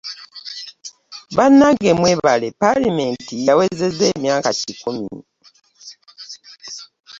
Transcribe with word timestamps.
Bannange 1.35 1.89
mwebale 1.99 2.47
Ppaalamenti 2.53 3.35
yawezezza 3.47 4.05
emyaka 4.13 4.49
kikumi. 4.59 5.09